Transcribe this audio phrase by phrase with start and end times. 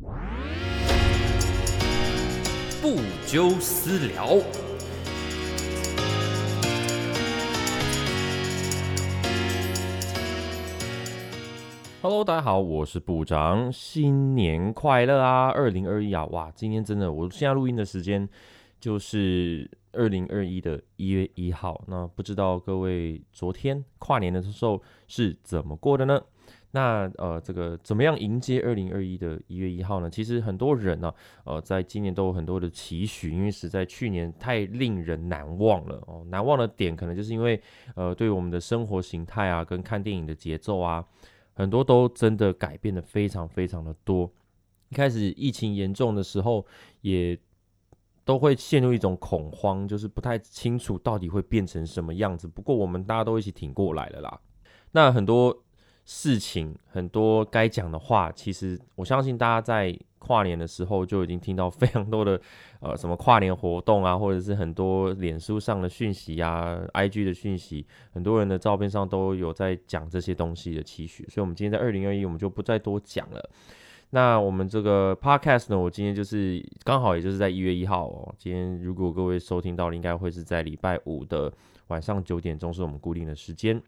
[0.00, 0.06] 不
[3.26, 4.38] 纠私聊。
[12.00, 15.48] Hello，大家好，我是部长，新年快乐啊！
[15.48, 18.28] 二零二一啊，哇，今天真的，我现在录音的时间
[18.78, 21.82] 就是二零二一的一月一号。
[21.88, 26.22] 那不知道各位昨天跨年的时候是怎么过的呢？
[26.70, 30.10] 那呃，这个怎么样迎接二零二一的一月一号呢？
[30.10, 31.12] 其实很多人呢，
[31.44, 36.22] 呃，在今年都有很多的期许，因为实在去年太令人难忘了哦。
[36.28, 37.60] 难忘的点可能就是因为
[37.94, 41.04] 呃，对我们的生活形态啊，跟看电影的节奏啊。
[41.54, 44.30] 很多都真的改变的非常非常的多。
[44.90, 46.64] 一开始疫情严重的时候，
[47.00, 47.36] 也
[48.24, 52.46] 都会陷入一种恐慌，就是不太清楚到底会变成什么样子。
[52.46, 54.40] 不过我们大家都一起挺过来了啦。
[54.92, 55.64] 那很多
[56.10, 59.94] 事情，很多该讲的话，其实我相信大家在。
[60.20, 62.38] 跨年的时候就已经听到非常多的
[62.80, 73.50] 呃什么跨年活动啊，或者是很多脸书上的讯息啊，IG 的讯息，很多人的照片上都有在讲这些东西的期许，所以我们今天在二零二一我们就不再多讲了。
[74.10, 81.50] 那我们这个 Podcast 呢，我今天就是刚好也就是在一月一号哦，今天如果各位收听到了，应该会是在礼拜五的
[81.86, 83.80] 晚上九点钟是我们固定的时间。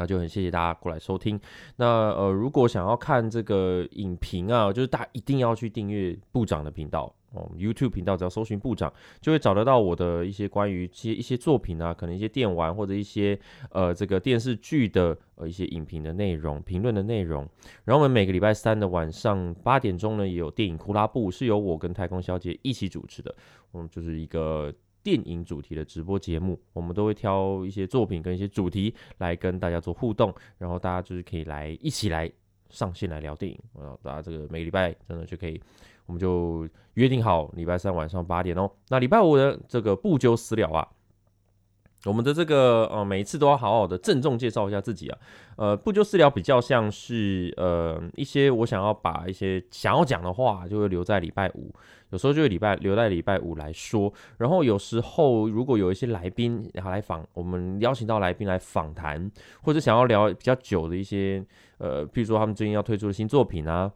[0.00, 1.38] 那就很谢谢大家过来收听。
[1.76, 13.38] 那呃，如果想要看这个影评啊，就是大家一定要去订阅部长的频道哦，YouTube 频道，只要搜寻部长，就会找得到我的一些关于一些一些作品啊，可能一些电玩或者一些
[13.72, 17.46] 呃这个电视剧的呃一些影评的内容、评论的内容。
[17.84, 23.34] 然后我们每个礼拜三的晚上八点钟呢，也有电影库拉布，是由我跟太空小姐一起主持的，
[23.74, 24.72] 嗯，就是一个。
[25.02, 32.30] 电影主题的直播节目，我们都会挑一些作品跟一些主题来跟大家做互动，然后大家就是可以来一起来
[32.68, 33.58] 上线来聊电影。
[33.74, 35.60] 啊，大家这个每个礼拜真的就可以，
[36.06, 38.70] 我们就约定好礼拜三晚上八点哦。
[38.88, 40.86] 那礼拜五的这个不纠私聊啊。
[42.06, 45.18] 我们的这个呃，每一次都要好好的郑重介绍一下自己啊。
[45.56, 51.70] 呃，不就私聊比较像是呃一些我想要把一些想要讲的话，就会留在礼拜五，
[52.08, 54.10] 有时候就会礼拜留在礼拜五来说。
[54.38, 59.30] 然后有时候如果有一些来宾然后来访，我们邀请到来宾来访谈，
[59.62, 61.44] 或者想要聊比较久的一些
[61.76, 63.92] 呃，譬如说他们最近要推出的新作品啊。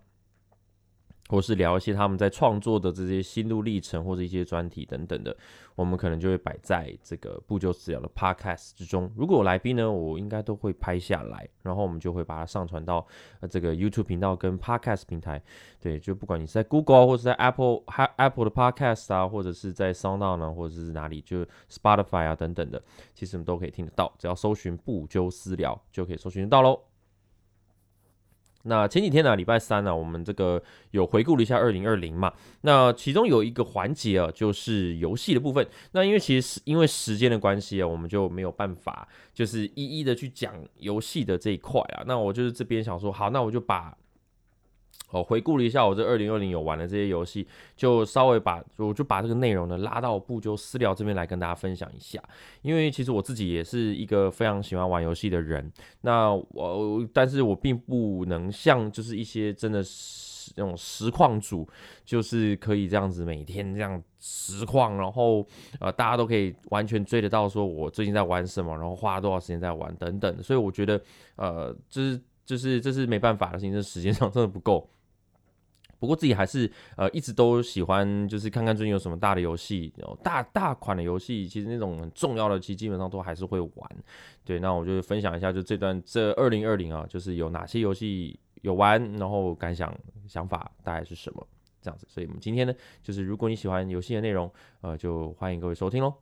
[1.29, 5.35] 或是聊一些他们在创作的这些心路历程，或者一些专题等等的，
[5.75, 9.11] 我们可能就会摆在这个不就治疗的 podcast 之中。
[9.17, 13.07] 如果来宾呢，我应该都会拍下来，然后我们就会把它上传到
[13.41, 15.43] 呃这个 YouTube 频道跟 podcast 平台。
[15.81, 17.83] 对，就不管你是在 Google 或者在 Apple
[18.17, 22.83] Apple 的 podcast 啊，或者是在 SoundOn 呢，或者是哪里，就 Spotify 啊等等的，
[23.15, 24.13] 其实我们都可以听得到。
[24.19, 26.94] 只要搜寻不就私聊，就可以搜寻得到喽。
[28.65, 32.33] 那前几天呢，礼拜三呢，我们这个有回顾了一下二零二零嘛。
[32.63, 35.67] 那其中有一个环节啊，就是游戏的部分。
[35.93, 42.03] 那因为其实是因为时间的关系啊，我们就没有办法就是一一的去讲游戏的这一块啊。
[42.07, 43.97] 那我就是这边想说，好，那我就把。
[45.19, 52.23] 我回顾了一下我这二零二零有玩的这些游戏，就稍微把我就把这个内容呢拉到不就私聊这边来跟大家分享一下。
[52.63, 61.67] 因为其实我自己也是一个非常喜欢玩游戏的人，那我但是我并不能像就是一些真的是那种实况主，
[62.05, 65.47] 就是可以这样子每天这样实况，然后
[65.81, 70.43] 呃大家都可以完全追得到说我最近在玩什么，然后花了多少时间在玩等等。
[70.43, 71.01] 所以我觉得
[71.37, 74.89] 呃就是就是这是没办法的事情，这时间上真的不够。
[76.05, 79.91] 不过自己还是呃一直都喜欢，就是看看最近有什么大的游戏，
[80.23, 83.91] 大大款的游戏，其实那种很重要的，其实基本上都还是会玩。
[84.45, 89.93] 对，那我就分享一下，就这段这二零二零啊，就是有哪些游戏有玩，然后感想
[90.29, 91.47] 想法大概是什么
[91.81, 92.07] 这样子。
[92.11, 96.13] 所以我们今天呢，就是如果你喜欢游戏的内容，呃，就欢迎各位收听喽。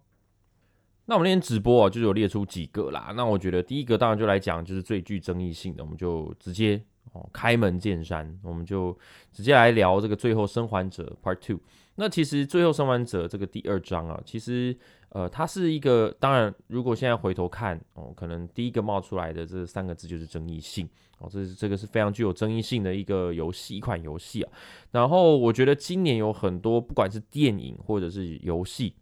[1.07, 3.13] 那我们那天直播啊，就有列出几个啦。
[3.17, 6.81] 那我觉得第一个当然就来讲，就是最具争议性的，我们就直接。
[7.13, 8.97] 哦，开门见山，我们就
[9.33, 11.61] 直接来聊这个《最后生还者》Part Two。
[11.97, 14.75] 那其实《最后生还者》这个第二章啊，其实
[15.11, 20.89] 呃，它是一个，当然，如果现在回头看哦，可能第一个冒出来的这三个字就是争议性
[21.19, 24.51] 哦，这是这个是非常具有争议性的一个游戏，一款游戏啊。
[24.91, 28.95] 然后我觉得今年有很多，不管是电影或者是游戏，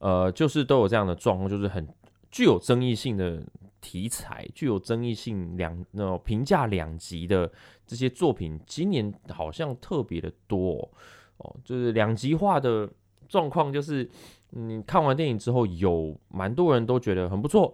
[0.00, 1.86] 呃，就是都有这样的状况，就是很
[2.30, 3.42] 具有争议性的。
[3.80, 7.50] 题材具有争议性两那评价两极的
[7.86, 10.90] 这些作品，今年好像特别的多
[11.36, 12.90] 哦，就是两极化的
[13.28, 14.06] 状况，就是
[14.50, 17.72] 你看完电影之后，有蛮多人都觉得很不错，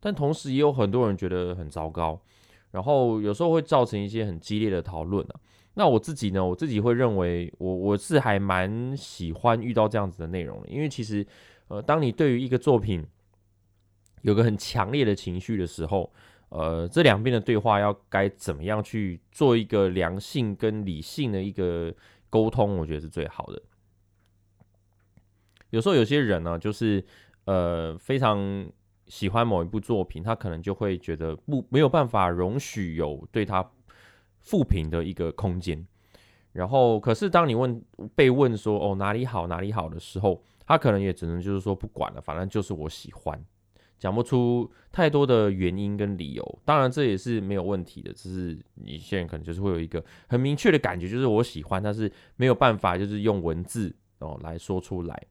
[0.00, 2.20] 但同时也有很多人觉得很糟糕，
[2.72, 5.40] 然后有时候会造成一些很激烈的讨论啊。
[5.74, 11.24] 那我自己呢，我自己会认为，我我是还蛮喜欢遇到这样子的内容的，因为其实，
[11.68, 13.06] 呃，当你对于一个作品
[14.22, 16.12] 有个很强烈的情绪的时候，
[16.48, 21.94] 呃，这两边的对话要该怎么样去做一个良性跟理性的一个
[22.28, 23.62] 沟通，我觉得是最好的。
[25.70, 27.04] 有时候有些人呢，就是
[27.44, 28.68] 呃非常
[29.06, 33.68] 喜欢某一部作品，他可能就会觉得不没有办法容许有对他
[34.40, 35.86] 负评的一个空间。
[36.52, 37.84] 然后，可是当你问
[38.14, 43.44] 被问说哦哪里好哪里好的时候，他可能也只能就是说不管了，反正就是我喜欢。
[43.98, 55.26] 讲不出太多的原因跟理由，当然这也是没有问题的，只是你现在可能就是会有一个很明确的感觉，就是我喜欢，但是没有办法就是用文字哦来说出来。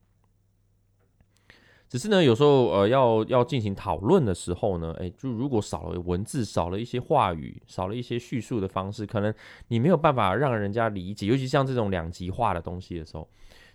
[1.88, 9.34] 只是呢，有时候呃要要进行讨论的时候呢，哎，就如果少了文字，少了一些话语，少了一些叙述的方式，可能
[9.68, 13.30] 你没有办法让人家理解，尤其像这种两极化的东西的时候，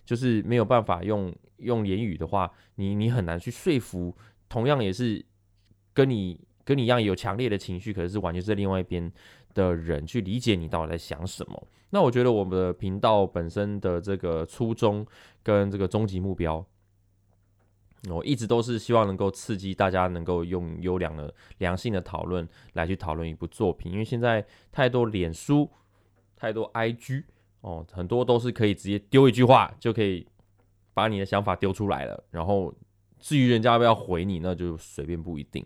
[0.04, 4.14] 就是没有办法用用言语的话，你你很难去说服。
[4.50, 5.25] 同样也是
[5.94, 9.11] 跟你跟你一样有强烈的情绪，可是是完全是另外一边
[9.55, 11.69] 的人去理解你到底在想什么。
[11.91, 15.06] 那我觉得我们的频道本身的这个初衷
[15.43, 16.64] 跟这个终极目标，
[18.08, 25.70] 我一直都是希望能够刺激大家能够用优良的良性的讨论来去讨论一部作品，因为现在太多脸书、
[26.37, 27.25] 太多 IG
[27.61, 30.26] 哦，很多都是可以直接丢一句话就可以
[30.93, 32.75] 把你的想法丢出来了，然后。
[33.20, 35.64] 至于人家要不要回你，那就随便不一定。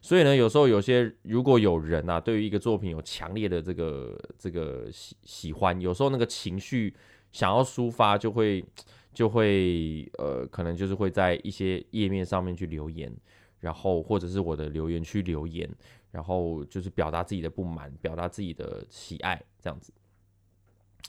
[0.00, 6.94] 所以呢，有时候有些如果有人啊，对于一个作品有强烈的这个这个喜喜欢，有时候那个情绪
[7.32, 8.64] 想要抒发，就会
[9.12, 13.12] 就会呃，可能就是会在一些页面上面去留言，
[13.58, 15.68] 然后或者是我的留言区留言，
[16.12, 19.92] 然后就是表达自己的不满，表达自己的喜爱，这样子。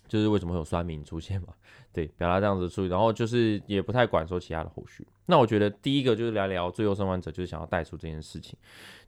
[0.07, 1.49] 就是为什么会有酸民出现嘛？
[1.91, 5.05] 对，表达这样子处理，然后就是也不太管说其他的后续。
[5.25, 8.57] 那我觉得第一个就是聊聊《最后生还者》，就是想要带出这件事情。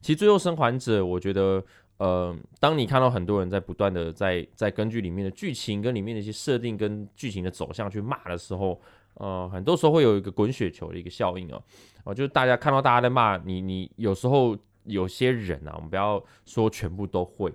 [0.00, 1.64] 其实《最后生还者》，我觉得，
[1.98, 8.80] 呃，当你看到很多人在不断的在在根据里面的剧情跟里面的一些设定跟剧情的走向去骂的时候，
[9.14, 11.62] 呃，很多时候会有一个滚雪球的一个效应啊。
[12.04, 17.54] 哦，就是大家看到大家在骂你，你有时候有些人啊，我们不要说全部都会。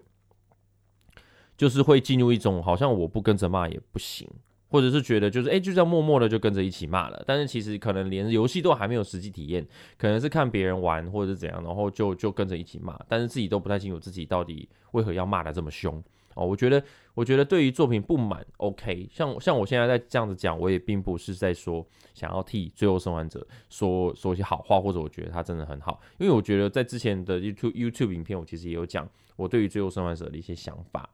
[1.57, 4.27] 就是会进入一种好像我不跟着骂也不行，
[4.69, 9.65] 或者是觉得就是哎就这样默默的就跟着一起骂了，但是其实可能连游戏都还没有实际体验，
[9.97, 16.03] 可能是看别人玩或者是怎样，然后就就跟着一起骂，但是自己都不太清楚自己到底为何要骂的这么凶
[16.33, 16.45] 哦。
[16.45, 31.09] 我觉得我觉得对于作品不满，OK，像像我现在在这样子讲，我也并不是在说想要替最后生还者说说一些好话，或者我觉得他真的很好，因为我觉得在之前的 YouTube YouTube 影片，我其实也有讲我对于最后生还者的一些想法。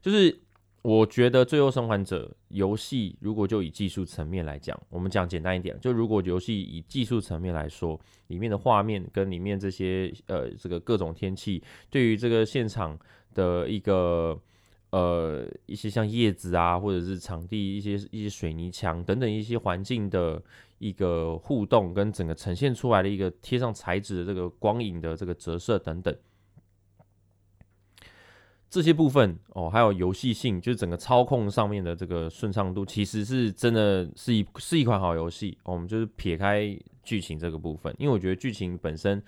[0.00, 0.38] 就是
[0.82, 7.98] 我觉得《最后生还者》游戏，如果就以技术层面来讲，我们讲简单一点，就如果游戏以技术层面来说，
[8.28, 12.96] 里面的画面跟里面这些呃这个各种天气，对于这个现场
[13.34, 14.40] 的一个
[14.90, 20.40] 呃一些像叶子啊，或者是场地一些一些水泥墙等等一些环境的
[20.78, 26.16] 一个互动，跟整个呈现出来的一个贴上材质的这个光影的这个折射等等。
[28.70, 35.56] 这些部分哦，还有游戏性，就是整个操控上面的这个顺畅度，其实是真的是一是一款好游戏。
[35.64, 39.22] 我们就是撇开剧情这个部分，因为我觉得剧情本身，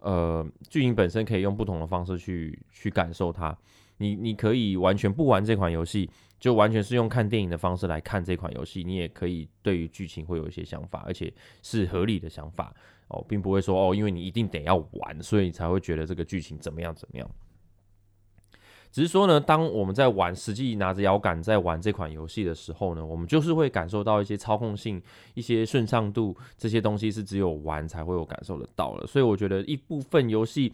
[0.00, 3.56] 呃，剧情本身可以用不同的方式去去感受它。
[3.96, 11.32] 你你可以完全不玩这款游戏，就完全是用看电影的方式来看这款游戏，你也可以对于剧情会有一些想法，而且
[11.62, 12.74] 是合理的想法
[13.08, 17.30] 哦，并不会说哦，因为你一定得要玩，所以你才会觉得这个剧情怎么样怎么样。
[18.92, 29.06] 只是说呢，当我们在玩实际拿着摇杆在玩这款游戏的时候呢，我们就是会感受到一些操控性、一些顺畅度这些东西是只有玩才会有感受得到了。
[29.06, 30.70] 所以我觉得一部分游戏，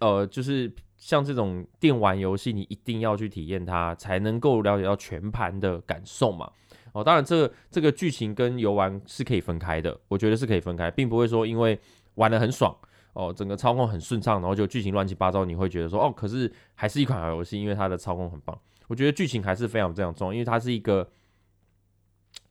[0.00, 6.50] 呃，就是像这种电玩游戏，你一定要去体验它，才能够了解到全盘的感受嘛。
[6.92, 11.78] 哦，当然这个这个剧情跟游玩是可以分开的，我觉得是可以分开，并不会说因为
[12.16, 12.76] 玩的很爽。
[13.18, 18.56] 哦，整个操控很顺畅，然后就剧情乱七八糟，你会觉得说，哦，可是还是一款好游戏，因为它的操控很棒。
[18.86, 21.10] 我觉得剧情还是非常非常重要，因为它是一个，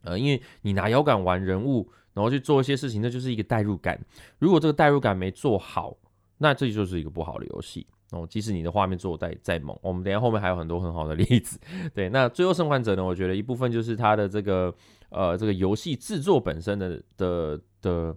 [0.02, 3.98] 呃，因为你拿摇杆玩人物，然后去做一些事情，那就是一个代入感。
[4.40, 5.96] 如果这个代入感没做好，
[6.40, 7.88] 那这就是一个不好的游戏。
[8.12, 11.58] 哦，即使你的画面做的再再猛，我们等下后面还有很多很好的例子。
[11.96, 13.06] 对，那最后生还者呢？
[13.06, 14.76] 我觉得一部分就是它的这个，
[15.12, 18.14] 呃，这个游戏制作本身的的的。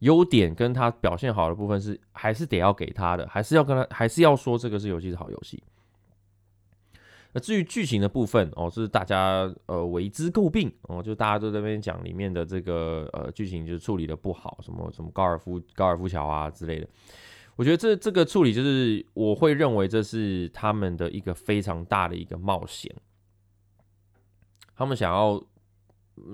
[0.00, 5.62] 优点跟他表现好的部分是还是得要给他的，还是要跟他，还是要说这个是游戏是好游戏。
[7.32, 16.88] 那至于剧情的部分哦，是大家呃为之诟病哦，就大家都在那边讲里面的这个呃剧情就是处理的不好，什么什么高尔夫高尔夫桥啊之类的。
[17.54, 22.92] 我觉得这这个处理就是我会认为这是他们的一个非常大的一个冒险，
[24.74, 25.40] 他们想要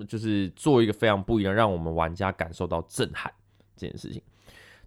[0.07, 3.31] 就是做一个非常不一样，让我们玩家感受到震撼
[3.77, 4.21] 这件事情。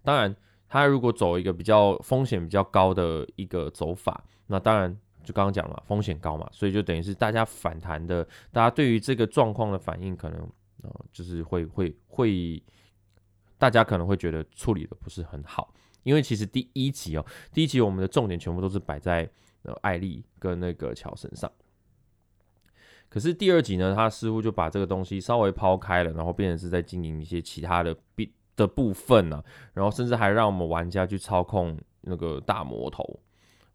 [0.03, 0.35] 当然，
[0.67, 4.95] 他如果走一个比较风险比较高的一个走法，那当然。
[5.23, 10.49] 就刚刚讲了，风险高嘛，所以就等于是大家反弹的，大家对于这个状况的反应，可能
[10.81, 12.59] 呃，就是会会会，
[13.59, 15.71] 大家可能会觉得处理的不是很好，
[16.01, 19.29] 因为其实第一集哦，第一集我们的重点全部都是摆在
[19.61, 21.51] 呃艾丽跟那个乔身上，
[23.07, 33.19] 可是第二集呢，他似乎就把这个东西稍微抛开了，然后变成是在经营一些其他的 B 的部分呢，然后甚至还让我们玩家去操控那个大魔头。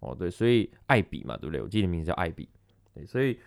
[0.01, 1.61] 哦，对，所以艾比嘛，对不对？
[1.61, 2.49] 我记得名字叫艾比，
[2.95, 3.39] 对，所以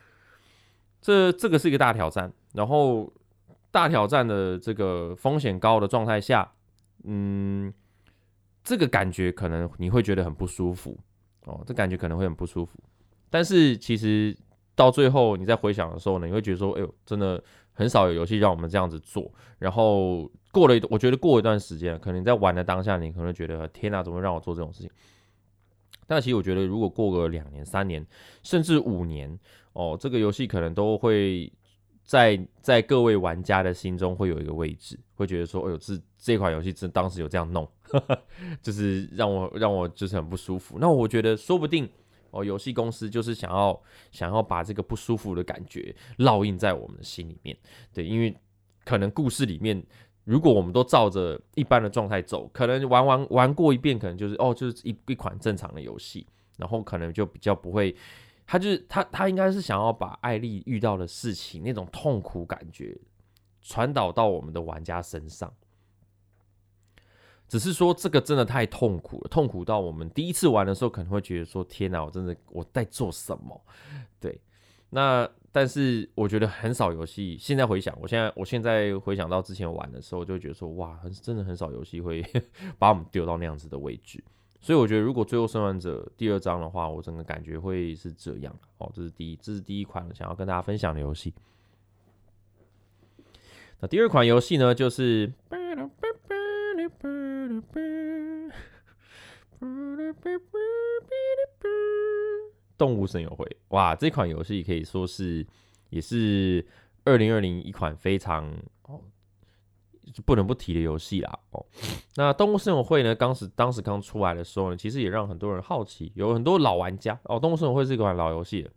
[1.00, 2.32] 这这个是一个大挑战。
[2.54, 3.12] 然后
[3.70, 6.52] 大挑战的这个风险高的状态下，
[7.04, 7.72] 嗯，
[8.64, 10.98] 这个感觉可能你会觉得很不舒服
[11.46, 12.80] 哦，这感觉可能会很不舒服。
[13.30, 14.36] 但是其实
[14.76, 17.42] 到最后你在回想的时候呢，你会觉得说，哎呦，真的
[17.74, 19.32] 很少有游戏让我们这样子做。
[19.60, 24.90] 然后过了一，我觉得过一段时间，可能在玩的当下，你可能觉得天哪，怎么让我做这种事情？
[26.08, 28.04] 但其实我觉得，如果过个两年、三年，
[28.42, 29.38] 甚至五年，
[29.74, 31.54] 哦，这个游戏可能都会
[32.04, 37.70] 在在各位玩家的心中会有一个位置，会觉得说，哎呦，这这款游戏真当时有这样弄，
[38.64, 40.80] 就是让我让我就是很不舒服。
[40.80, 41.88] 那我觉得说不定
[42.32, 43.80] 哦，游戏公司就是想要
[44.12, 47.56] 想要把这个不舒服的感觉烙印在我们的心里面，
[47.94, 48.36] 对，因为
[48.84, 49.86] 可能故事里面。
[50.30, 57.96] 如果我们都照着一般的状态走，可能玩玩玩过一遍，可能就是哦，就是一一款正常的游戏，然后可能就比较不会，
[58.46, 62.96] 他就是他他应该是想要把艾丽遇到的事情那种痛苦感觉
[63.64, 65.52] 传导到我们的玩家身上，
[67.48, 73.60] 只是说这个真的太痛苦了，痛苦到我们第一次玩的时候可能会觉得说天哪，我真的我在做什么？
[74.20, 74.40] 对，
[74.90, 75.30] 那。
[75.52, 82.24] 但是我觉得很少游戏，现在回想，我现在我现在回想到之前玩的时候，就会觉得说哇，真的很少游戏会
[82.78, 84.24] 把我们丢到那样子的位置。
[84.62, 88.92] 所以我觉得，如果最后生还者第二章的话，我整个感觉会是这样哦。
[88.94, 91.34] 这是第一，这是第一款想要跟大家分享的游戏。
[93.80, 95.34] 那第二款游戏呢，就是
[102.80, 105.46] 动物森友会哇，这款游戏可以说是
[105.90, 106.66] 也是
[107.04, 108.52] 二零二零一款非常
[108.84, 109.02] 哦
[110.26, 111.64] 不能不提的游戏啦哦。
[112.16, 117.38] 那动物森友会呢，当时当时刚出来的时候呢，其实也让很多人好奇，有很多老玩家哦。
[117.38, 118.68] 动物森友会是一款老游戏，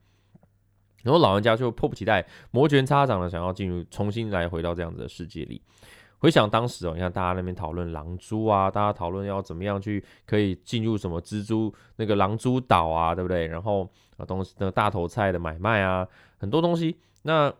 [1.04, 5.62] 然后老玩家就迫不及待、摩拳擦掌的想要进入，重新来回到这样子的世界里。
[6.22, 13.48] 回想当时哦，你看大家那边讨论狼蛛啊，大家讨论要怎么样去可以进入什么蜘蛛那个狼蛛岛啊，对不对？
[13.48, 16.06] 然后啊东西那个大头菜的买卖啊，
[16.38, 16.96] 很多东西。
[17.22, 17.52] 那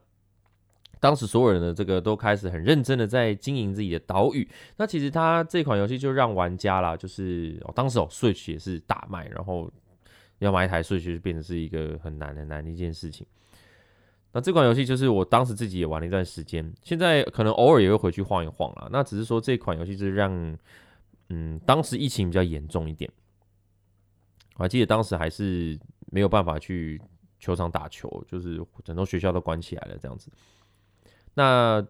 [1.00, 4.49] 当时所有人的这个都开始很认真的在经营自己的岛屿。
[4.76, 9.69] 那其实他这款游戏就让玩家啦，就是哦当时哦 Switch 也是大卖，然后
[10.38, 13.26] 要买一台 Switch 就变成是一个很难很难的一件事情。
[14.33, 18.89] 那这款游戏就是我当时自己也玩了一段时间，现在可能偶尔也会回去晃一晃啦。
[18.91, 20.59] 那只是说这款游戏是让，
[21.29, 23.11] 嗯，当时疫情比较严重一点，
[24.57, 25.79] 我还记得当时还是
[26.11, 27.01] 没有办法去
[27.39, 30.31] 球场打球，就是整座学校都关起来了这样子。
[31.35, 31.87] 那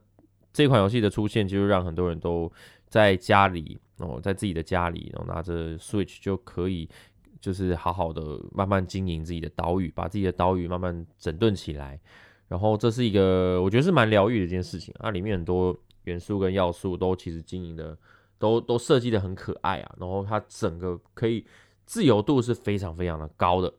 [0.52, 2.50] 这款游戏的出现，就是让很多人都
[2.88, 6.88] 在家里哦，在自己的家里，然后拿着 Switch 就可以。
[7.40, 11.98] 就是好好的慢慢经营自己的岛屿，把自己的岛屿慢慢整顿起来。
[12.52, 17.96] 然后这是一个我觉得是蛮疗愈的一件事情它，里面很多元素跟要素都其实经营的
[18.38, 19.94] 都都设计的很可爱啊。
[19.98, 21.46] 然后它整个可以
[21.86, 23.72] 自由度是非常非常的高的。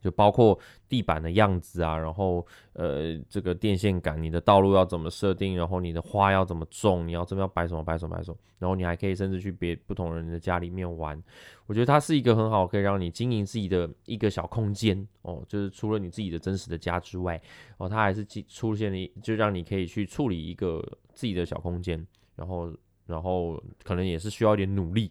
[0.00, 11.20] 就包括地板的样子啊，然后呃，这个电线杆，你的道路要怎么设定，然后你的花要怎么种，你要这边要摆什么摆什么摆什么，然后你还可以甚至去别不同人的家里面玩。
[11.66, 17.40] 我觉得它是一个很好可以让你经营自己的一个小空间哦，就是除了你自己的真实的家之外，
[17.76, 22.72] 哦，它还是出现了，就让你可以去处理一个自己的小空间，然后
[23.06, 25.10] 然后可能也是需要一点努力，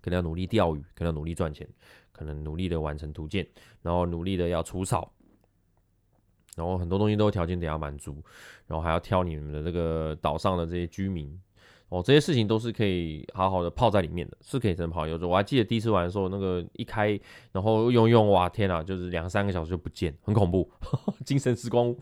[0.00, 1.68] 可能要努力钓鱼，可能要努力赚钱。
[2.16, 3.46] 可能努力的完成图鉴，
[3.82, 5.12] 然后努力的要除草，
[6.56, 8.22] 然后很多东西都条件得要满足，
[8.66, 11.38] 然后还要挑你们的这个岛上的这些居民，
[11.90, 15.06] 哦，这些事情都是可以好好的泡在里面的，是可以真的泡。
[15.06, 17.20] 有时候我还记得第一次玩的时候，那个一开，
[17.52, 20.70] 然后用用，哇，天啊，就是两三个小时就不见，很恐怖，
[21.26, 21.94] 精神时光。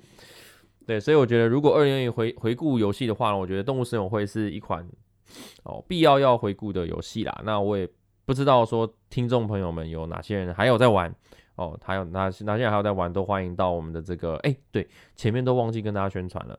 [0.86, 4.86] 对，所以我觉得如果二零二回回顾游戏的话呢，我觉得《动物森友会》是一款
[5.62, 7.42] 哦必要要回顾的游戏啦。
[7.42, 7.88] 那我也
[8.24, 11.14] 不知道说听众朋友们有哪些人还有在玩
[11.56, 16.58] 哦，还有哪哪些人还有在玩，都欢迎到我们的这个哎，对，前面都忘记跟大家宣传了。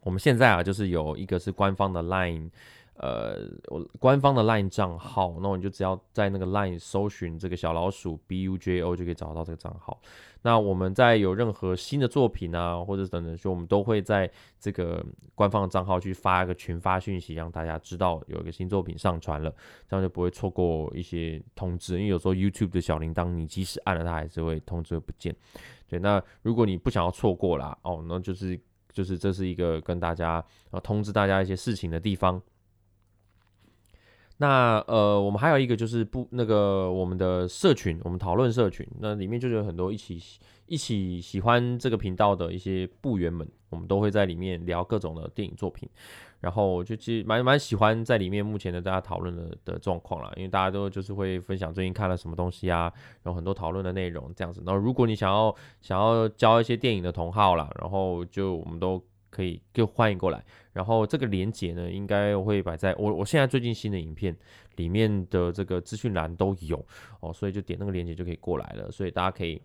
[0.00, 2.50] 我们现在啊，就是有一个是官方的 Line，
[2.98, 10.00] 呃，我官方的 Line 账号，那你就只要在那个 Line 搜寻这个小老鼠 B U J O 就可以找到这个账号。
[10.42, 14.28] 那我们在有任何新的作品啊，或者等等，就我们都会在
[14.58, 19.54] 这个官方的账号去发一个群发讯息，让大家知道有一个新作品上传了，
[19.88, 21.94] 这样就不会错过一些通知。
[21.94, 25.34] 因为有时候 YouTube 的小铃铛，你即使按了，它还是会通知不见。
[25.88, 28.58] 对，那如果你不想要错过啦，哦，那就是。
[28.90, 32.42] 就是这是一个跟大家呃通知大家一些事情的地方。
[34.38, 40.22] 那呃，我们还有一个就是不那个我们的社群，我们讨论社群，那里面就有很多一起
[40.66, 45.88] 一起喜欢这个频道的一些部员们，我们都会在里面聊各种的电影作品。
[46.40, 52.82] 然后我就其实蛮蛮喜欢在里面目前的大家讨论的的状况啦，因为大家都就是会分享最近看了什么东西啊，
[53.24, 54.62] 然后很多讨论的内容这样子。
[54.64, 60.44] 然后如果你想要想要交一些电影的同好啦，然后就我们都可以就欢迎过来。
[60.72, 64.36] 然后这个连接呢，应该会摆在我我现在最近新的影片
[64.76, 66.84] 里面的这个资讯栏都有
[67.20, 68.90] 哦，所以就点那个连接就可以过来了。
[68.90, 69.60] 所以大家可以，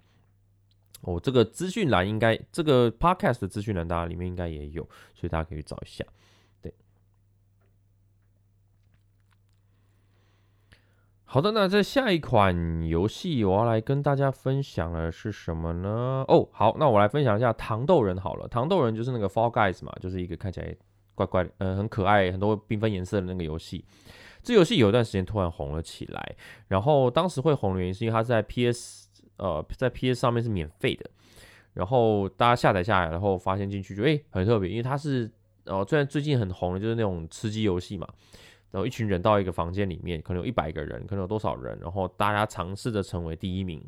[1.02, 6.04] 哦，这个资讯栏应该这个 podcast 的资讯栏大家里面应该也有，所以大家可以去找一下。
[11.34, 16.24] 好的，那在下一款游戏，我要来跟大家分享的是什么呢？
[16.28, 18.48] 哦，好，那我来分享一下糖豆人好了。
[18.48, 20.76] 糖豆人就是那个 Fall Guys 嘛，就是一个看起来
[21.16, 23.84] 怪怪，呃，很可爱，很多缤纷颜色的那个游戏。
[24.44, 26.36] 这游戏有一段时间突然红了起来，
[26.68, 31.10] 然后当时会红的原因是因为它在 PS，呃，在 PS 上面是免费的，
[31.74, 35.32] 然后大家下载下来，然后发现进去就诶很特别，因为它是，
[35.66, 38.08] 呃，虽然最近很红的就是那种吃鸡游戏嘛。
[38.74, 41.78] 然后一群人到一个房间里面，可能有一百个人，可能有多少人？
[41.80, 43.80] 然后大家尝试着成为第一名。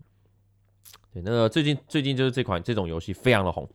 [1.11, 3.67] 对，那个最近最近就是这款这种游戏非常的红。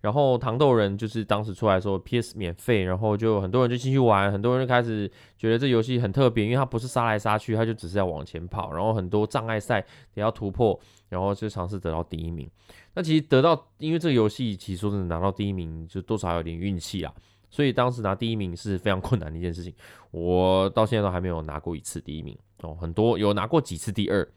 [0.00, 12.50] 然后糖豆人就是当时出来说 PS 免费，然后就很多人就进去玩，很多人就开始觉得这游戏很特别，因为它不是杀来杀去，它就只是要往前跑，然后很多障碍赛也要突破，然后就尝试得到第一名。
[12.94, 17.14] 那其实得到，因为这个游戏其实说真的拿到第一名就多少有点运气啊。
[17.50, 19.74] 所以当时拿第一名是非常困难的一件事情，
[20.10, 24.28] 我到现在都还没有拿过一次第一名哦，很多有拿过几次第二，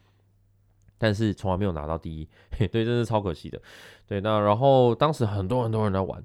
[0.97, 3.61] 但是从来没有拿到第一，对，真是超可惜的。
[4.07, 6.23] 对，那然后当时很多很多人在玩，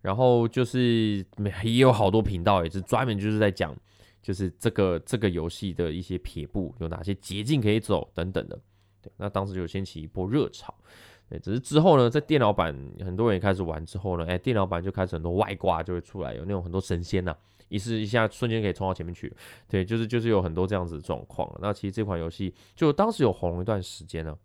[0.00, 1.24] 然后就是
[1.64, 3.76] 也有好多频道也是专门就是在讲，
[4.22, 8.58] 就是这个这个游戏的一些撇步，有哪些捷径可以走等等的。
[9.02, 10.74] 对，那当时就掀起一波热潮。
[11.38, 17.34] 只是之后呢，在电脑版很多人也开始玩之后呢，哎，电脑版就开始很多外挂就会出来，有那种很多神仙呐，
[17.68, 19.32] 一试一下瞬间可以冲到前面去，
[19.68, 21.50] 对，就是就是有很多这样子的状况。
[21.60, 24.36] 那其实这款游戏就当时有红一段时间呢。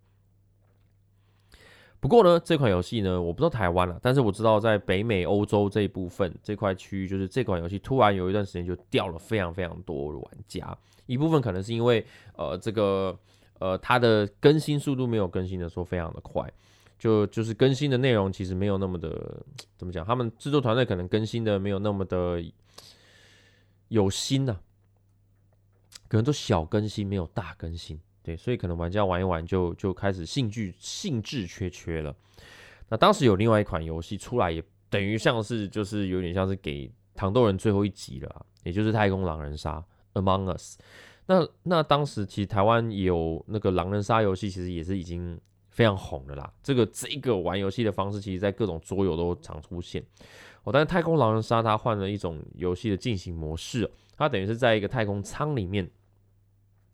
[1.99, 13.17] 不过呢，这款游戏呢，我不知道台湾了，但是我知道在北美、欧洲这一部分这块区域，就是这款游戏突然有一段时间就掉了非常非常多的玩家，一部分可能是因为呃这个
[13.57, 16.47] 呃它的更新速度没有更新的说非常的快。
[16.97, 19.45] 就就是更新的内容其实没有那么的
[19.77, 22.43] 怎么讲，他们制作团队可能更新的没有那么的
[23.89, 24.57] 有心呐，
[26.07, 32.15] 可能都小更新没有大更新，对，所以可能玩家玩一玩就就开始兴趣兴致缺缺了。
[32.89, 39.83] 那当时有另外一款游戏出来，也等于像是就是有点像是给糖豆人最后一集了，也就是太空狼人杀
[40.13, 40.77] Among Us。
[41.27, 45.39] 那那当时其实台湾有那个狼人杀游戏，其实也是已经。
[45.77, 50.03] 非常红的啦，这个这个玩游戏的方式，其实在各种桌游都常出现。
[50.63, 53.87] 哦，但是太空狼人杀它换了一种游戏的进行模式，
[54.17, 55.87] 它等于是在一个太空舱里面，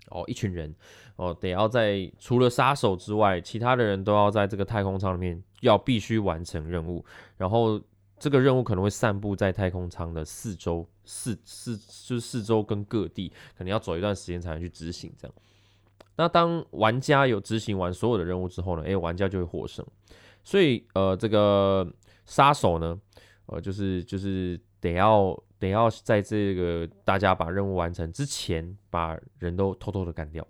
[0.09, 0.75] 哦，一群人
[1.15, 7.05] 哦，得要在除了杀手之外，其他的人都要在这个太空舱里面要必须完成任务，
[7.37, 7.81] 然后
[8.19, 15.33] 这个任务可能会散布在太空舱的四周四四就是四周跟各地，可能要走一段时间才能去执行这样。
[16.15, 18.83] 那当玩家有执行完所有的任务之后呢？
[18.83, 19.85] 诶，玩家就会获胜。
[20.43, 21.87] 所以，呃，这个
[22.25, 22.99] 杀手呢，
[23.47, 30.45] 呃，就是就是得要得要在这个大家把任务完成之前，把人都偷偷的干掉。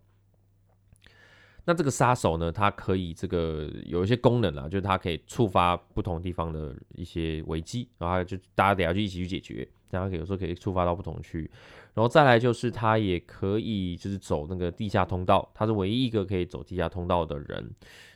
[1.65, 11.51] 那这个杀手呢，它可以这个有一些功能啊，就是它可以触发不同地方的一些危机，然后就大家得要去一起去解决，然后有时候可以触发到不同区域，
[11.93, 17.71] 然后再来就是它也可以就是走那个地下通道，它是唯一一个可以走地下通道的人，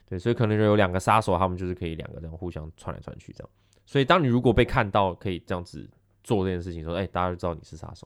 [0.09, 3.49] 对，所以可能有两个杀手，他们就是可以两个这样互相串来串去这样，
[3.85, 5.89] 所以当你如果被看到可以这样子
[6.21, 8.05] 做这件事情，说哎，大家就知道你是杀手。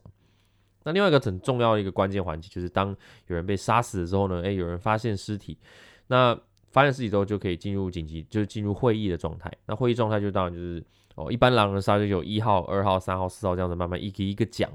[0.84, 2.88] 那另外一个很重要的一个关键环节，就是当
[3.28, 5.56] 有人被杀死的时候呢，诶，有人发现尸体，
[6.08, 6.38] 那
[6.70, 9.52] 发现尸体之后就可以进入紧急，就是进入会议的状态。
[9.66, 14.70] 那会议状态就当然就是哦，一般狼人杀就有一号、二号、三号、四号这样子慢慢一个一个讲。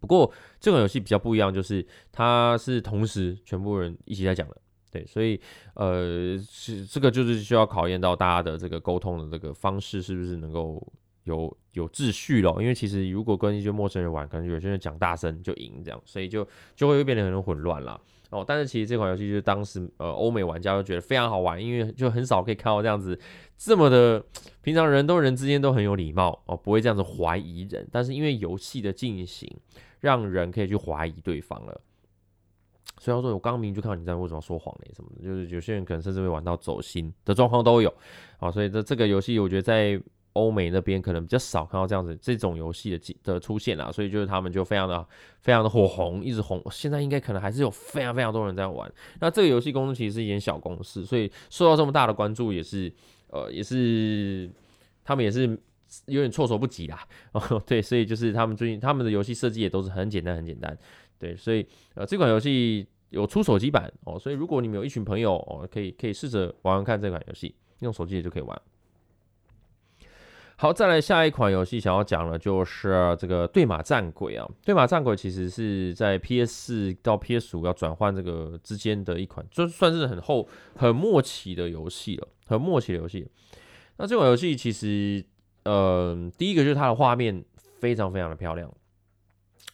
[0.00, 4.56] 不过这款游戏比较不一样，就是它是同时全部人一起在讲的，
[4.90, 5.40] 对，所以
[5.74, 10.84] 呃，是这个就是需要考验到大家的这个沟通的这个方式是不是能够。
[11.24, 18.42] 有有秩序咯，因为其实如果跟一些陌生人玩，可能有些人讲大声就赢这样，所以就就会变得很混乱了哦。
[18.46, 23.18] 但是其实这款游戏就是当时呃欧美玩家都觉得非常好玩，因为就很少可以看到这样子
[23.58, 24.24] 这么的
[24.62, 27.86] 平常人都人之间都很有礼貌哦，不会这样子怀疑人。
[27.92, 29.54] 但是因为游戏的进行，
[30.00, 31.80] 让人可以去怀疑对方了。
[32.98, 37.92] 所以说，我刚明就看到你在为什么说谎嘞什么的，就是有些人可能甚至会玩到走心的状况都有
[38.38, 38.50] 啊。
[38.50, 40.00] 所以这这个游戏我觉得在。
[40.34, 45.04] 欧美那边可能比较少看到这样子这种游戏的的出现啦，所以就是他们就非常的
[45.40, 46.62] 非常的火红，一直红。
[46.70, 48.90] 现在应该可能还是有非常非常多人在玩。
[49.20, 52.92] 那这个游戏公司其实是一间小公司，所以受到这么大的关注也是
[53.28, 54.48] 呃也是
[55.02, 55.46] 他们也是
[56.06, 57.04] 有点措手不及啦。
[57.32, 60.76] 哦，对，所以就是他们最近他们的游戏设计也都是很简单很简单。
[61.18, 68.62] 对，所以呃这款游戏有出手机版哦，所以如果你们有一群朋友哦，可以可以试着玩玩看这款游戏，用手机也就可以玩。
[70.60, 80.46] 好，再来下一款游戏，想要讲的就是这个《对马战鬼》啊，《对马战鬼》其实是在 PS 四到 PS 五要转换这个之间的一款，就算是很厚、
[80.76, 83.26] 很默契的游戏了，很默契的游戏。
[83.96, 85.24] 那这款游戏其实，
[85.64, 87.42] 呃，第一个就是它的画面
[87.78, 88.70] 非常非常的漂亮，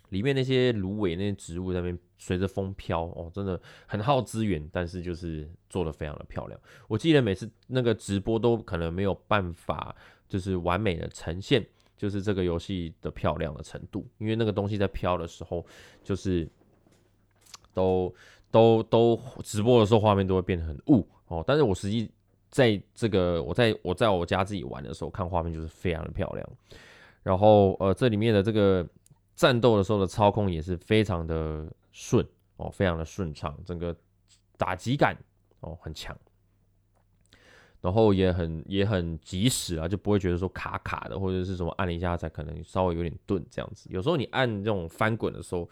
[0.08, 6.60] 里面那些芦苇、那些植物在那边随着风飘，哦，真的很耗资源，但是就是做的非常的漂亮。
[6.88, 9.94] 我记得每次那个直播都可能没有办法。
[10.28, 11.64] 就是完美的呈现，
[11.96, 14.04] 就是这个游戏的漂亮的程度。
[14.18, 15.64] 因为那个东西在飘的时候，
[16.02, 16.48] 就是
[17.72, 18.12] 都
[18.50, 21.44] 都都直播的时候，画面都会变得很雾哦。
[21.46, 22.10] 但是我实际
[22.50, 26.44] 在这个我在我在我家自己玩的时候，看画面就是非常的漂亮。
[27.22, 28.84] 然后呃，这里面的这个
[29.36, 33.94] 战斗的时候的操控也是非常的顺哦，非常的顺畅，整个
[34.56, 35.16] 打击感
[35.60, 36.16] 哦很强。
[37.82, 43.88] 然后也很也很及时啊，就不会觉得说卡卡的，或者是什么按了一下才可能稍微有点钝这样子。
[43.92, 45.68] 有时候你按这种翻滚的时候，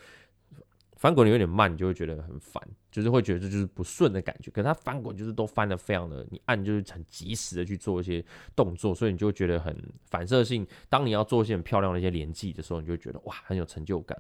[0.96, 2.62] 翻滚的有点慢，你就会觉得很烦，
[2.94, 4.52] 就是会觉得这就是不顺的感觉。
[4.52, 10.64] 可是它翻滚就是都翻的非常的，你按就是很及时的去做一些动作，所以你就会觉得很反射性。
[10.88, 14.16] 当你要做一些很漂亮的一些连击的时候，你就觉得哇很有成就感。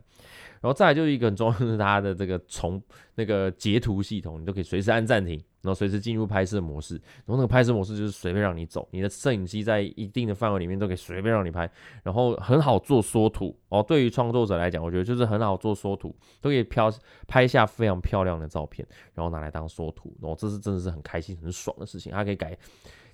[0.60, 2.82] 然后再来就是一个很重要的是它的这个从
[3.14, 5.40] 那个截图系统，你都可以随时按暂停。
[5.62, 11.70] 然后随时进入拍摄模式，然后那个拍摄模式就是随便让你走，你的摄影机在一定的范围里面都可以随便让你拍，
[12.02, 13.82] 然后很好做缩图哦。
[13.82, 16.92] 对于创作者来讲，我觉得就是很好做缩图，都可以漂
[17.26, 22.12] 拍下非常漂亮的照照片，然后拿来当缩图，然后这是真的是很开心很爽的事情。
[22.12, 22.56] 它可以改，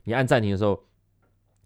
[0.04, 0.80] 你按暂停的时候。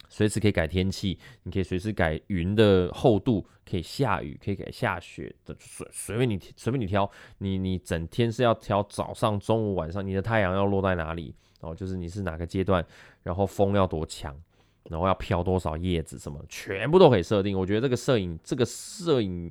[0.06, 12.84] 随时可以改天气，你可以随时改云的厚度，可以下雨，可以改下雪的，随随便你随便你挑，你你整天是要挑早上、中午、晚上，你的太阳要落在哪里，然后就是你是哪个阶段，
[13.22, 14.38] 然后风要多强，
[14.84, 17.58] 然后要飘多少叶子，什么全部都可以设定。
[17.58, 19.50] 我觉得这个摄影这个摄影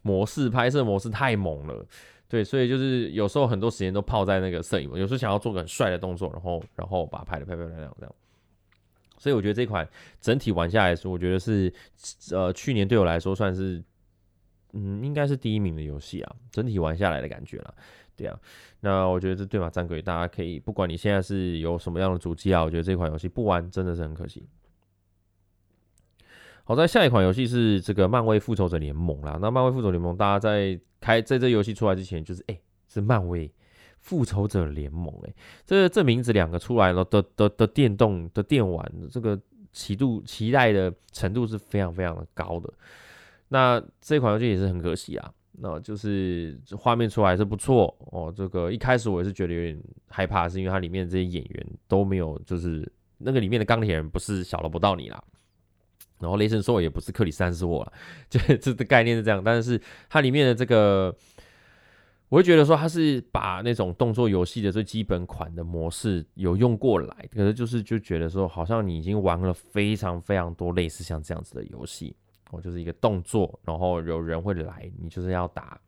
[0.00, 1.84] 模式拍摄模式太猛了，
[2.28, 8.14] 对，所以就是有时候很多时间都泡在那个摄影，有时候想要做个很帅的动作，然后然后把它拍的漂漂亮亮这样。
[9.16, 9.88] 所以我觉得这款
[10.20, 11.72] 整体玩下来说，我觉得是，
[12.30, 13.82] 呃，去年对我来说算是，
[14.74, 16.36] 嗯，应该是第一名的游戏啊。
[16.52, 17.74] 整体玩下来的感觉啦，
[18.14, 18.38] 对啊。
[18.80, 24.46] 那我觉得这对马战鬼，大家可以不管你现在是有什么样的主机啊，我觉得这款游戏不玩真的是很可惜。
[26.68, 29.38] 好在下一款游戏是这个漫威复仇者联盟啦。
[29.40, 33.50] 那漫威复仇联盟，大家在开在这游戏出来之前，就是哎，是漫威。
[34.00, 39.38] 复仇者联盟，哎，这这名字两个出来了的的的电动的电玩，这个
[39.72, 42.70] 期度期待的程度是非常非常的高的。
[43.48, 48.30] 那这款游戏也是很可惜啊，那就是画面出来是不错哦。
[48.34, 55.22] 这个一开始我也是觉得有点害怕，是因为它里面这些演员都没有，就是那个里面的钢铁人不是小罗伯道尼啦，
[56.20, 57.92] 然后雷神索尔也不是克里斯·汉斯沃了，
[58.28, 59.42] 就这的概念是这样。
[59.44, 61.14] 但是它里面的这个。
[62.30, 72.14] 我会觉得说它是把那种动作游戏的最基本款的模式有用过来，可是就是就觉得说好像你已经玩了非常非常多类似像这样子的游戏，
[72.50, 75.80] 哦，就是一个动作，然后有人会来，你就是要打。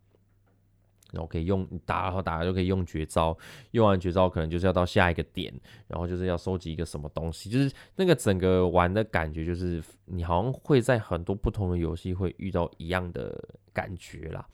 [1.12, 3.37] 然后可以用打，然后打就可以用绝招，
[3.73, 5.53] 用完绝招可能就是要到下一个点，
[5.88, 13.42] 然后就是要收集一个什么东西，就是那个整个玩的感觉，就是你好像会在很多不同的游戏会遇到一样的
[13.73, 14.46] 感觉啦。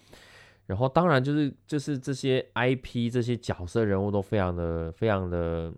[0.67, 5.73] 然后当然就是就是这些 IP 这些角色人物都非常的非常的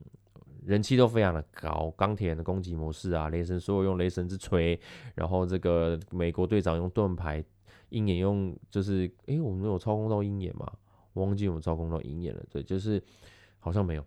[0.65, 4.79] 人气都非常的高，钢铁人的攻击模式啊，雷神所有用雷神之锤，
[5.15, 7.45] 然后这个美国队长用盾牌。
[7.91, 10.71] 鹰眼用就是，哎，我们有操控到鹰眼吗？
[11.13, 12.43] 我忘记我们操控到鹰眼了。
[12.51, 13.03] 对，就是
[13.59, 14.05] 好像没有。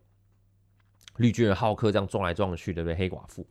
[1.18, 2.96] 绿巨人、浩克这样撞来撞去，对不对？
[2.96, 3.46] 黑寡妇，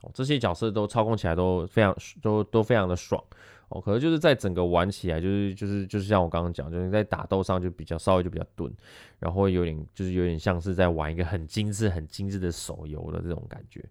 [0.00, 3.22] 哦，这些角色都操控起来都非常都都非常的爽
[3.68, 3.78] 哦。
[3.80, 8.72] 可能就是在整个玩起来，就是就是就是像我刚刚讲，就是在打斗上就比较稍微就比较钝，
[9.18, 13.84] 然后有点就是有点像是在玩一个很精致、很精致的手游的这种感觉。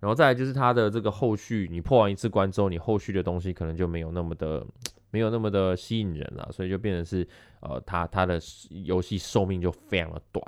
[0.00, 4.66] 然后再来就是它的这个后续，你破完一次关之后，你后续的东西可能就没有那么的，
[5.10, 7.28] 没有那么的吸引人了，所以就变成是，
[7.60, 8.40] 呃，它它的
[8.84, 10.42] 游戏寿命就非常的短，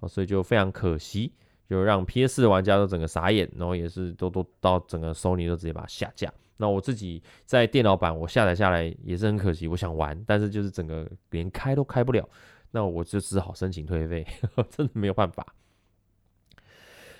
[0.00, 1.32] 哦，所以就非常可惜，
[1.70, 6.32] 就让 PS 玩家都整个傻眼，然后也是都都到整个 Sony 都直接把它下架。
[6.56, 12.28] 那我自己在电脑版我下载下来也是很可惜，我想玩，但是就是整个连开都开不了。
[12.72, 14.26] 那我就只好申请退费，
[14.68, 15.46] 真的没有办法。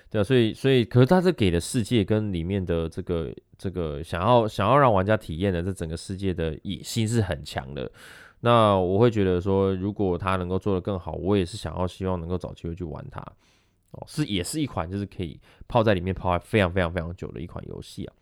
[0.09, 7.91] 对啊，所以所以，可是他这给的世界跟里面的这个这个想要想要让玩家体验的这整个世界的野心是很强的。
[8.41, 13.21] 那我会觉得说，如果他能够做得更好，我也是想要希望能够找机会去玩它。
[13.91, 18.13] 哦，是也是一款就是可以泡在里面泡非常非常非常久的一款游戏啊。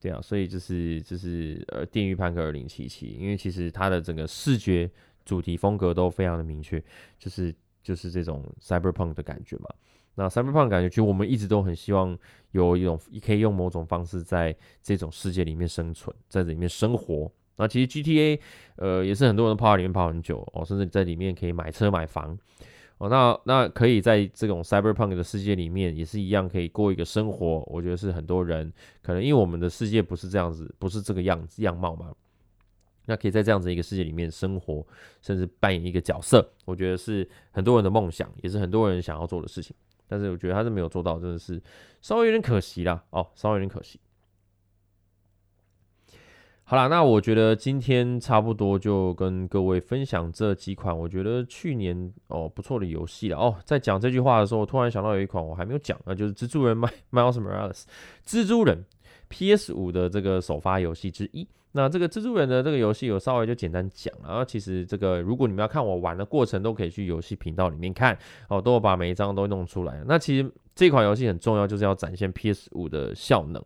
[0.00, 4.90] 对啊，所以就是就是呃，电狱判客二零七七，因为其实它的整个视觉。
[5.24, 6.82] 主题风格都非常的明确，
[7.18, 9.68] 就是就是这种 cyberpunk 的感觉嘛。
[10.14, 12.16] 那 cyberpunk 感觉，其实我们一直都很希望
[12.50, 17.32] 有一种可以用某种方式在这种世界里面生存，在这里面生活。
[17.56, 18.40] 那其实 GTA
[18.76, 22.36] 呃也是很多人泡在里面泡很久哦，甚至在里面可以买车买房
[22.98, 23.08] 哦。
[23.08, 27.62] 那那可以在这种 cyberpunk 的世界里面也是一样可以过一个生活。
[27.66, 28.70] 我觉得是很多人
[29.02, 32.12] 可能因为我们的世界不是这样子，不是这个样子样貌嘛。
[33.06, 34.86] 那可以在这样子一个世界里面生活，
[35.20, 39.74] 甚至扮演一个角色，我觉得是很多人的梦想，也是很多人想要做的事情。
[40.08, 41.60] 但是我觉得他是没有做到，真的是
[42.00, 43.02] 稍微有点可惜啦。
[43.10, 43.98] 哦，稍微有点可惜。
[46.64, 53.36] 好啦，那我觉得今天差不多就跟各位分享这几款我觉得去年哦不错的游戏了。
[53.36, 56.78] 哦，在讲这句话的时候，我突然想到有一款我还没有讲，那就是《蜘蛛人》
[57.10, 57.82] Miles Morales，
[58.24, 58.84] 蜘蛛人
[59.28, 61.46] PS 五的这个首发游戏之一。
[61.74, 64.28] 那这个蜘蛛人的这个游戏，有稍微就简单讲了。
[64.28, 68.16] 然后其实这个，如果你们要看我玩的过程，都可以去游戏频道里面看
[68.48, 70.02] 哦，都有把每一张都弄出来。
[70.06, 73.64] 那其实这款游戏很重要，就是要展现 PS 五的效能。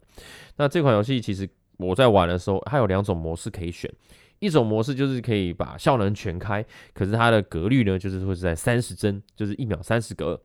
[0.57, 3.93] 那这款游戏其实我在玩的时候，它有两种模式可以选，
[4.39, 6.65] 一种模式就是可以把效能全开，
[6.95, 10.41] 可是它的格率呢，就是会是在三十帧，就是一秒三十格。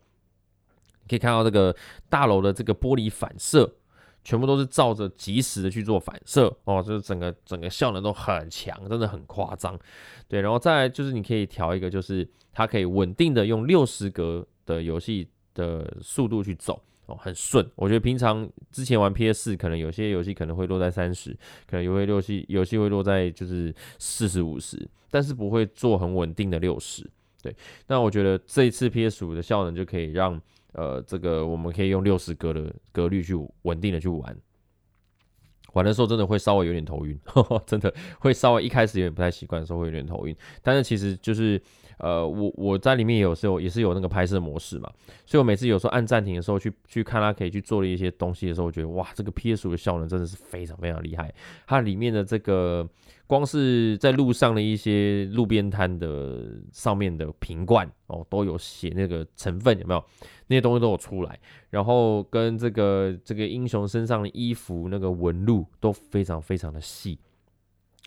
[1.07, 1.75] 可以看到这个
[2.09, 3.75] 大楼的这个玻璃反射。
[4.23, 9.77] 全部都是照着及时的去做反射哦，就是整个整个效能都很强，真的很夸张。
[10.27, 17.67] 对，然后再来就是你可以调一个，就是它可以稳定的用六十格的游戏的速度去走哦，很顺。
[17.75, 21.31] 我觉得平常之前玩 PS 四，可能有些游戏可能会落在三十，
[21.65, 27.09] 可能有些游戏游戏会落在就是四十五十，但是不会做很稳定的六十。
[27.41, 27.55] 对，
[27.87, 30.39] 那我觉得这一次 PS 五的效能就可以让。
[30.73, 34.37] 呃，这个我们可以用六十格的格率去稳定的去玩，
[35.73, 37.19] 玩的时候真的会稍微有点头晕，
[37.65, 41.61] 真的会稍微一开始有点不太习惯的时候会有点头晕，但是其实就是。
[41.97, 44.91] 呃，我我在里面有时候也是有那个拍摄模式嘛，
[45.23, 51.31] 所以我每次有时候按暂停的时候去去看它可以去做的一些东西的时候，我觉得哇，这个 PS 五的效能真的是非常非常厉害。
[51.67, 52.89] 它里面的这个
[53.31, 60.03] 光是在路上的一些路边摊的上面的瓶罐哦，都有写那个成分有没有？
[60.47, 61.39] 那些东西都有出来，
[61.69, 67.17] 然后跟这个这个英雄身上的衣服那个纹路都非常非常的细。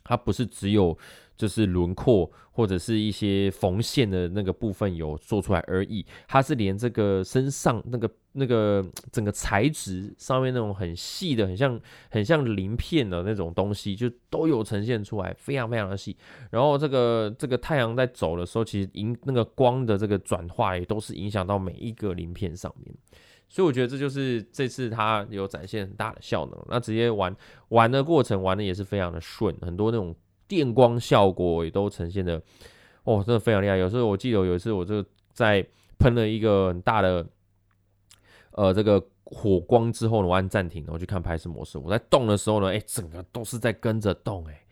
[0.03, 0.95] 它不是只有
[1.37, 16.17] 就是轮廓或者是一些缝线的那个部分有做出来而已，它是连这个身上那个那个整个材质上面那种很细的，很像很像鳞片的那种东西，就都有呈现出来，非常非常的细。
[16.51, 22.95] 然后这个这个太阳在走的时候，其实影那个光的这个转化也都是影响到每一个鳞片上面。
[23.49, 26.67] 所以我觉得这就是这次它有展现很大的效能。
[26.69, 27.35] 那直接玩
[27.69, 30.15] 玩的过程玩的也是非常的顺，很多那种。
[30.47, 32.41] 电光效果也都呈现的，
[33.05, 33.77] 哦，真的非常厉害。
[33.77, 35.67] 有时候我记得有一次，我就在
[35.99, 37.27] 喷了一个很大的，
[38.53, 41.79] 呃，这个火光之后呢，我按暂停，然后去看拍摄模式。
[41.79, 44.65] 我在动的时候呢，哎，整个都是在跟着动，哎，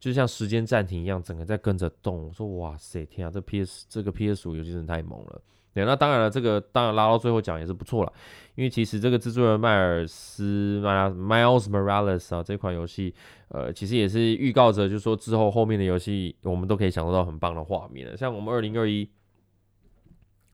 [0.00, 2.26] 就像时间暂停一样，整个在跟着动。
[2.26, 5.40] 我说，哇塞，天啊，这 PS 这个 PS 五游戏真的太猛了。
[5.84, 8.12] 那当然了，这个当然拉到最后讲也是不错了，
[8.54, 13.14] 因为其实这个制作人迈尔斯 Miles Morales 啊，这款游戏，
[13.48, 18.16] 呃，其实也是预告着，就是说之后后面的游戏，我们都可以享受到很棒的画面了。
[18.16, 19.08] 像我们二零二一，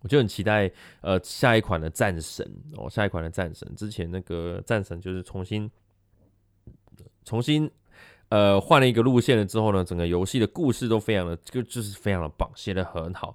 [0.00, 5.70] 我就很期待，呃，下一款的战神哦，下一款的战神，之前那个战神就是重新
[7.24, 7.70] 重新
[8.28, 13.34] 呃换了一个路线了之后呢，整个游戏的故事都非常的就就是非常的棒，写的很好。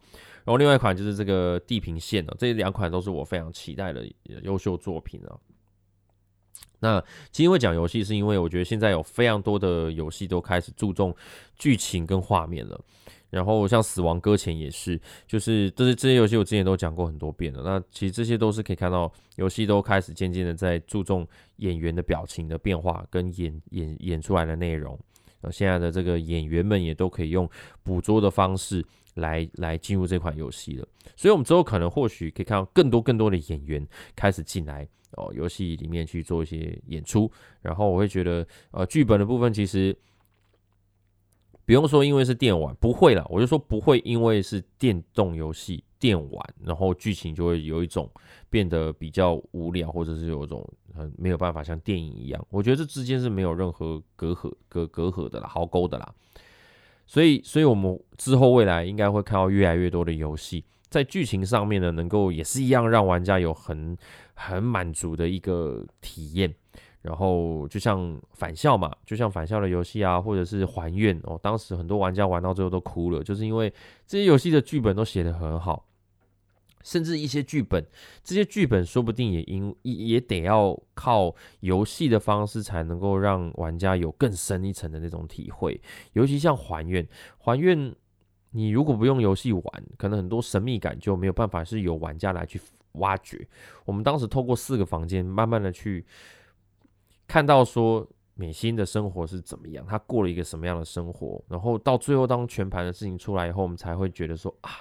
[0.49, 4.03] 然后另外一款就是这个《地平线》哦，这两款都是我非常期待的
[4.41, 5.37] 优秀作品啊。
[6.79, 11.15] 那今天会讲游戏，是因为我觉得现在有非常多的游戏都开始注重
[11.55, 12.81] 剧情跟画面了。
[13.29, 17.61] 然后像《死亡搁浅》也是，就是这些这些游戏我之前都讲过很多遍了。
[17.63, 24.99] 那其实这些都是可以看到，游戏都开始渐渐的在注重演员的表情的变化跟演演演出来的内容。
[25.41, 27.47] 那现在的这个演员们也都可以用
[27.83, 28.83] 捕捉的方式。
[29.15, 37.29] 来来进入这款游戏了，所以我们之后可能或许可以看到更多更多的演员开始进来哦，游戏里面去做一些演出。
[37.61, 39.97] 然后我会觉得，呃，剧本的部分其实
[41.65, 43.25] 不用说，因为是电玩，不会了。
[43.29, 48.09] 我就说不会，因为是电动游戏电玩，然后剧情就会有一种
[48.49, 52.47] 变得比较无聊，或者是有一种很没有办法像电影一样。
[52.49, 56.13] 我觉得这之间是没有任何隔阂隔隔阂的啦，壕沟的啦。
[57.09, 63.97] 所以，所以我们之后未来应该会看到越来越多的游戏，在剧情上面呢，能够也是一样让玩家有很
[64.35, 66.53] 很满足的一个体验。
[67.01, 73.73] 然后，就像返校嘛，就像返校的游戏啊，或者是还愿哦，当时很多玩家玩到最后都哭了，就是因为
[74.05, 75.83] 这些游戏的剧本都写得很好。
[76.89, 77.85] 甚至一些剧本，
[78.23, 85.79] 这些剧本说不定也因也得要靠游戏的方式才能够让玩家有更深一层的那种体会。
[86.13, 87.95] 尤其像还愿，还愿，
[88.49, 89.63] 你如果不用游戏玩，
[89.99, 92.59] 可能很多神秘感就没有办法是由玩家来去
[92.93, 93.47] 挖掘。
[93.85, 96.03] 我们当时透过四个房间，慢慢的去
[97.27, 104.71] 看到说美心的生活是怎么样，他过了一个什么样的生活，然后到最后当全盘的事情出来以后，我们才会觉得说啊。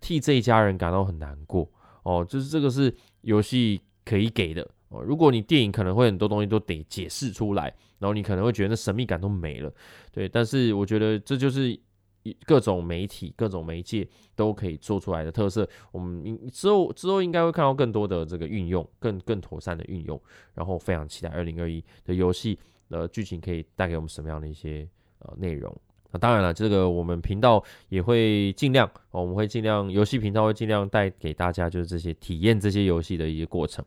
[0.00, 1.70] 替这一家人感到很难过
[2.02, 5.02] 哦，就是这个是游戏可以给的哦。
[5.02, 7.64] 如果你电影可能会很多东西都得解释出来，
[7.98, 9.72] 然后你可能会觉得那神秘感都没了，
[10.10, 10.28] 对。
[10.28, 11.78] 但是我觉得这就是
[12.44, 15.68] 各种媒体、各种媒介都可以做出来的特色。
[15.92, 20.20] 我们之后之后应该会看到更多的这个运用，更更妥善的运用。
[20.54, 22.58] 然后非常期待二零二一的游戏
[22.88, 24.88] 的剧情可以带给我们什么样的一些
[25.20, 25.74] 呃内容。
[26.12, 33.84] 那当然了，这个我们频道也会尽量，我们会尽量游戏频道会尽量带给大家，就是这些体验这些游戏的一些过程。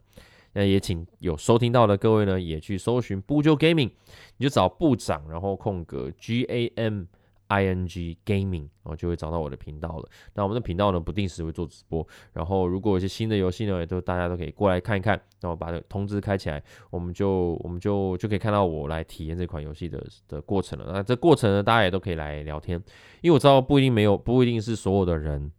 [0.53, 3.91] 那也请有收听到的各位呢，也去搜寻不就 Gaming，
[4.37, 7.05] 你就找部长，然后空格 G A M。
[7.47, 10.09] I n g gaming，然后就会找到我的频道了。
[10.33, 12.07] 那我们的频道呢，不定时会做直播。
[12.31, 15.19] 然后如果有些新的游戏呢，也都大家都可以过来看一看。
[15.41, 20.89] 然后把通知开起来，我们就我们就就可以看到我来体验这款游戏的的过程了。
[20.93, 22.81] 那这过程呢，大家也都可以来聊天，
[23.19, 25.51] 因为我知道不一定没有，不一定是所有的人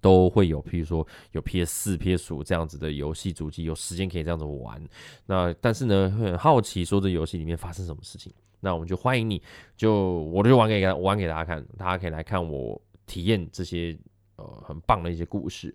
[0.00, 4.80] 都会有，譬如说有 PS 四、PS 五这样子的游戏主机，有时间可以这样子玩。
[5.26, 8.32] 那但是呢，很好奇说这游戏里面发生什么事情。
[8.64, 9.42] 那我们就欢迎你，
[9.76, 13.96] 就我就玩给玩给大家看，大家可以来看我体验这些
[14.36, 15.72] 呃很棒的一些故事。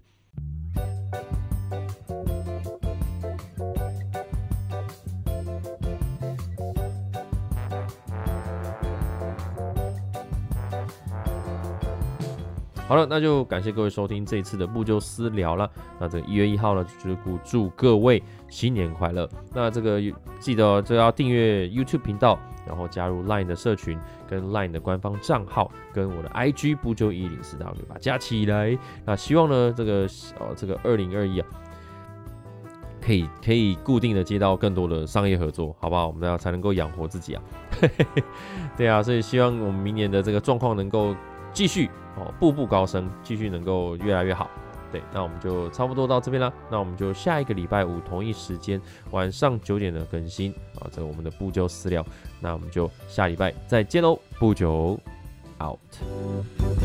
[12.89, 15.69] 好了，那就感谢各位收听这一次的不就私聊了。
[15.99, 19.29] 那这个一月一号呢，就是祝各位新年快乐。
[19.53, 20.01] 那这个
[20.39, 22.39] 记得就要订阅 YouTube 频道。
[22.67, 28.77] 然后加入 LINE 的社群，跟 LINE 的官方账号，跟我的 IG 不就一零四 W 把加起来。
[29.05, 30.07] 那希望呢，这个
[30.39, 31.47] 呃这个二零二一啊，
[33.01, 36.05] 可以可以固定的接到更多的商业合作，好不好？
[36.07, 37.41] 我们要才能够养活自己啊。
[38.77, 41.15] 对啊，所以希望我们明年的这个状况能够
[41.53, 44.49] 继续哦，步步高升，继续能够越来越好。
[44.91, 46.51] 对，那我们就差不多到这边啦。
[46.71, 48.81] 那我们就下一个礼拜五同一时间
[49.11, 52.03] 晚上九点的更新啊，这个我们的不久私聊。
[52.39, 54.99] 那我们就下礼拜再见喽，不久
[55.61, 56.78] out。